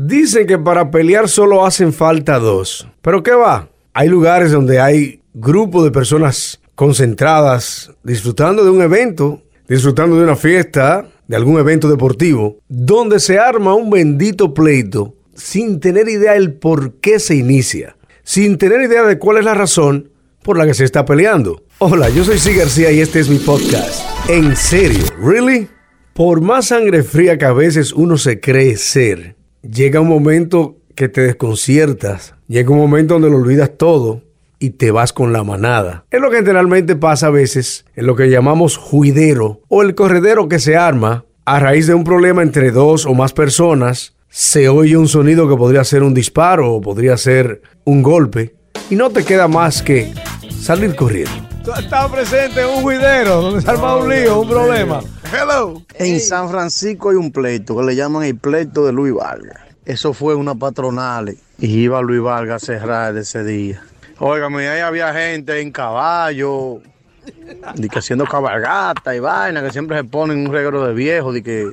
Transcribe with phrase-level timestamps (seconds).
[0.00, 2.86] Dicen que para pelear solo hacen falta dos.
[3.02, 3.68] ¿Pero qué va?
[3.92, 10.36] Hay lugares donde hay grupos de personas concentradas disfrutando de un evento, disfrutando de una
[10.36, 16.52] fiesta, de algún evento deportivo, donde se arma un bendito pleito sin tener idea del
[16.52, 20.12] por qué se inicia, sin tener idea de cuál es la razón
[20.44, 21.64] por la que se está peleando.
[21.78, 22.54] Hola, yo soy C.
[22.54, 24.00] García y este es mi podcast.
[24.28, 25.02] ¿En serio?
[25.20, 25.66] ¿Really?
[26.14, 29.37] Por más sangre fría que a veces uno se cree ser,
[29.70, 34.22] llega un momento que te desconciertas, llega un momento donde lo olvidas todo
[34.58, 36.04] y te vas con la manada.
[36.10, 40.48] Es lo que generalmente pasa a veces en lo que llamamos juidero o el corredero
[40.48, 44.14] que se arma a raíz de un problema entre dos o más personas.
[44.28, 48.54] Se oye un sonido que podría ser un disparo o podría ser un golpe
[48.90, 50.12] y no te queda más que
[50.60, 51.47] salir corriendo.
[51.68, 55.00] Tú has estado presente en un juidero donde se arma un lío, un problema.
[55.30, 55.82] Hello.
[55.96, 59.60] En San Francisco hay un pleito que le llaman el pleito de Luis Vargas.
[59.84, 63.82] Eso fue una patronal y iba Luis Vargas a cerrar ese día.
[64.18, 66.80] Óigame, ahí había gente en caballo,
[67.74, 71.42] de que haciendo cabalgata y vaina, que siempre se ponen un reguero de viejo, de
[71.42, 71.70] que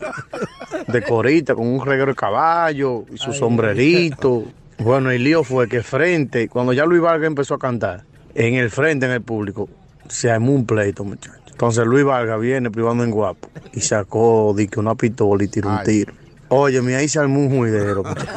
[0.88, 4.44] de corita con un reguero de caballo y su sombrerito.
[4.78, 8.70] Bueno, el lío fue que frente, cuando ya Luis Vargas empezó a cantar, en el
[8.70, 9.70] frente, en el público,
[10.10, 11.42] se armó un pleito, muchachos.
[11.52, 15.84] Entonces Luis Vargas viene privando en guapo y sacó que una pistola y tiró un
[15.84, 16.14] tiro.
[16.50, 18.30] Óyeme, ahí se armó un juidero, muchachos.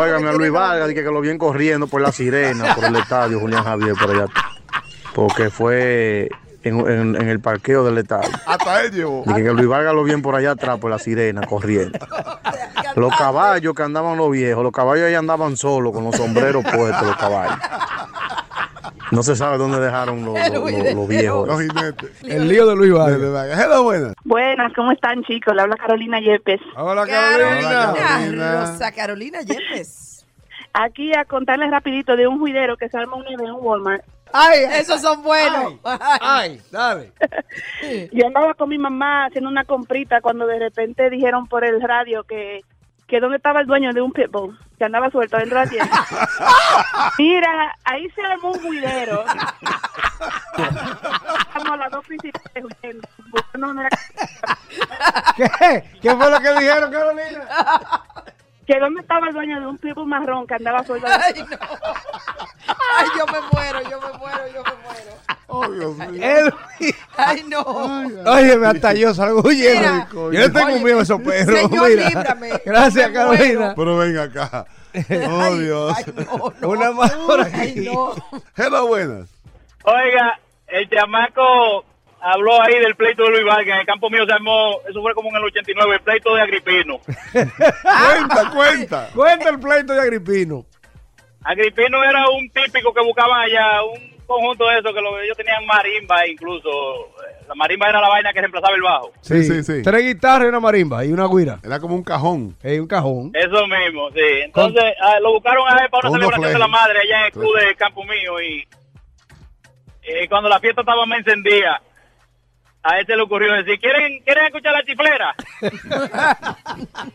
[0.00, 3.38] Óigame a Luis Vargas, dije que lo vienen corriendo por la sirena, por el estadio
[3.40, 4.26] Julián Javier, por allá.
[5.14, 6.28] Porque fue
[6.62, 8.30] en, en- en el parqueo del estadio.
[8.46, 9.22] Hasta él llevó.
[9.26, 11.98] Dije que Luis Vargas lo vienen por allá atrás, por la sirena, corriendo.
[12.96, 17.06] Los caballos que andaban los viejos, los caballos ahí andaban solos, con los sombreros puestos,
[17.06, 17.56] los caballos.
[19.14, 21.46] No se sabe dónde dejaron los, los- los- los viejos.
[21.48, 22.10] Los jinetes.
[22.24, 23.58] El lío de Luis Vargas.
[23.60, 24.14] Hello, buenas.
[24.24, 25.54] Buenas, ¿cómo están chicos?
[25.54, 26.60] Le habla Carolina Yepes.
[26.76, 27.60] Hola, Carolina.
[27.70, 27.94] Carolina.
[28.08, 28.60] Carolina.
[28.66, 30.26] Rosa Carolina Yepes.
[30.72, 34.02] Aquí a contarles rapidito de un juidero que se arma un en un Walmart.
[34.32, 35.74] Ay, Esos son buenos.
[35.84, 37.12] Ay, dale.
[38.12, 42.24] Yo andaba con mi mamá haciendo una comprita cuando de repente dijeron por el radio
[42.24, 42.62] que,
[43.06, 46.06] que dónde estaba el dueño de un pitbull, que andaba suelto dentro de la tienda.
[47.18, 49.24] Mira, ahí se armó un juidero.
[50.56, 53.08] Estamos las dos principales huyendo.
[53.80, 53.88] era-
[55.36, 55.84] ¿Qué?
[56.00, 57.44] ¿Qué fue lo que dijeron, Carolina?
[58.66, 61.06] Que dónde estaba el dueño de un pitbull marrón que andaba suelto.
[61.06, 61.56] Ay, no.
[62.96, 65.12] Ay, yo me muero, yo me muero, yo me muero.
[65.54, 66.22] Oh, Dios mío.
[67.16, 67.60] Ay, no.
[67.62, 70.30] Óyeme, hasta yo salgo huyendo.
[70.32, 71.58] Yo le tengo Oye, miedo a esos perros.
[71.70, 72.08] Señor, mira.
[72.08, 72.50] líbrame.
[72.64, 73.14] Gracias, Me.
[73.14, 73.74] Carolina.
[73.76, 74.66] Pero ven acá.
[74.94, 75.94] Oh, Ay, Dios.
[75.96, 76.68] Ay, no, no.
[76.68, 77.54] Una más por aquí.
[77.58, 78.14] Ay, no.
[78.56, 79.28] Hello, buenas.
[79.84, 80.38] Oiga,
[80.68, 81.84] el chamaco
[82.20, 83.74] habló ahí del pleito de Luis Vargas.
[83.74, 86.40] En el campo mío se armó, eso fue como en el 89, el pleito de
[86.42, 86.98] Agripino.
[87.32, 89.08] Cuenta, cuenta.
[89.14, 90.64] Cuenta el pleito de Agripino.
[91.42, 95.64] Agripino era un típico que buscaban allá, un conjunto de esos que lo- ellos tenían
[95.66, 96.68] marimba incluso.
[96.68, 99.12] Eh, La marimba era la vaina que reemplazaba el bajo.
[99.20, 99.82] Sí, sí, sí.
[99.82, 101.58] Tres guitarras y una marimba y una guira.
[101.62, 102.56] Era como un cajón.
[102.64, 103.30] Y un cajón.
[103.34, 104.40] Eso mismo, sí.
[104.44, 107.32] Entonces ah, lo buscaron a él para una celebración de la madre allá en el
[107.32, 108.66] club del campo mío y
[110.02, 111.80] eh, cuando la fiesta estaba más encendida,
[112.82, 115.34] a él se le ocurrió decir, ¿quieren, ¿quieren escuchar la chiflera?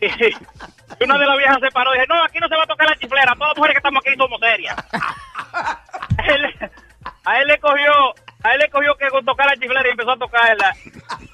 [1.00, 2.66] y una de las viejas se paró y dijo, no, aquí no se va a
[2.66, 4.76] tocar la chiflera, todas las mujeres que estamos aquí somos serias.
[7.40, 7.92] A, él, a le cogió,
[8.42, 10.76] a él le cogió que tocar la chiflera y empezó a tocarla.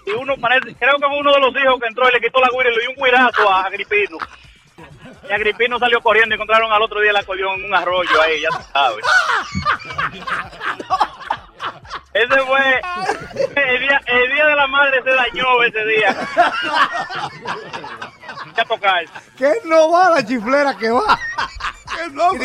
[0.06, 2.40] Y uno parece, creo que fue uno de los hijos que entró y le quitó
[2.40, 4.18] la guira y le dio un guirazo a Agripino.
[5.28, 8.40] Y Agripino salió corriendo y encontraron al otro día el acordeón en un arroyo ahí,
[8.40, 9.04] ya tú sabes.
[12.12, 12.80] Ese fue
[13.56, 16.16] el día, el día de la madre se dañó ese día.
[18.56, 19.04] Ya tocar.
[19.36, 21.18] Que no va la chiflera que va.
[21.94, 22.38] Que no va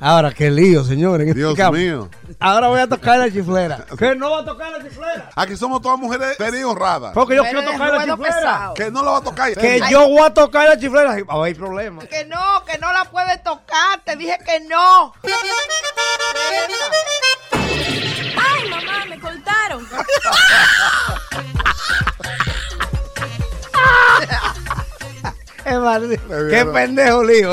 [0.00, 1.28] Ahora, qué lío, señores.
[1.28, 2.08] este Dios mío.
[2.40, 3.84] Ahora voy a tocar la chiflera.
[3.98, 5.30] Que no va a tocar la chiflera.
[5.34, 7.12] Aquí somos todas mujeres serias y honradas.
[7.14, 8.34] Porque yo Pero quiero tocar la chiflera.
[8.34, 8.74] pesado.
[8.74, 9.54] Que no la va a tocar.
[9.54, 9.90] Que Ay.
[9.90, 11.16] yo voy a tocar la chiflera.
[11.28, 12.02] A haber problema.
[12.06, 14.00] Que no, que no la puedes tocar.
[14.04, 15.12] Te dije que no.
[18.36, 19.86] ¡Ay, mamá, me cortaron!
[26.50, 27.50] Qué pendejo lío.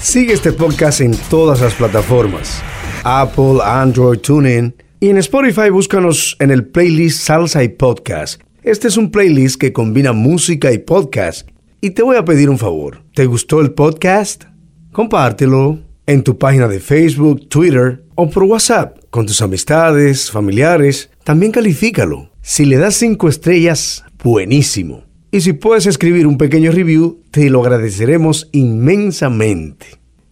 [0.00, 2.62] Sigue este podcast en todas las plataformas.
[3.02, 4.74] Apple, Android, TuneIn.
[5.00, 8.40] Y en Spotify búscanos en el playlist Salsa y Podcast.
[8.62, 11.48] Este es un playlist que combina música y podcast.
[11.80, 13.02] Y te voy a pedir un favor.
[13.14, 14.44] ¿Te gustó el podcast?
[14.92, 21.10] Compártelo en tu página de Facebook, Twitter o por WhatsApp con tus amistades, familiares.
[21.24, 22.30] También califícalo.
[22.40, 25.05] Si le das 5 estrellas, buenísimo.
[25.36, 29.84] Y si puedes escribir un pequeño review, te lo agradeceremos inmensamente.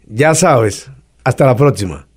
[0.07, 0.91] Ya sabes,
[1.25, 2.09] hasta la próxima.